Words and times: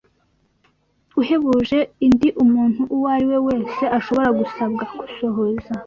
uhebuje 1.21 1.79
indi 2.05 2.29
umuntu 2.43 2.81
uwo 2.95 3.07
ari 3.15 3.25
we 3.31 3.37
wese 3.47 3.83
ashobora 3.97 4.29
gusabwa 4.39 4.83
kusohoza 4.97 5.71